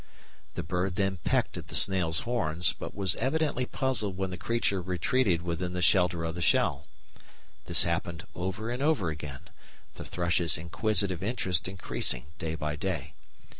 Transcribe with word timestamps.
The 0.55 0.63
bird 0.63 0.95
then 0.95 1.17
pecked 1.23 1.57
at 1.59 1.67
the 1.67 1.75
snail's 1.75 2.21
horns, 2.21 2.73
but 2.73 2.95
was 2.95 3.15
evidently 3.17 3.67
puzzled 3.67 4.17
when 4.17 4.31
the 4.31 4.35
creature 4.35 4.81
retreated 4.81 5.43
within 5.43 5.73
the 5.73 5.81
shelter 5.83 6.23
of 6.23 6.33
the 6.33 6.41
shell. 6.41 6.87
This 7.67 7.83
happened 7.83 8.25
over 8.33 8.71
and 8.71 8.81
over 8.81 9.11
again, 9.11 9.51
the 9.93 10.03
thrush's 10.03 10.57
inquisitive 10.57 11.21
interest 11.21 11.67
increasing 11.67 12.25
day 12.39 12.55
by 12.55 12.75
day. 12.77 13.13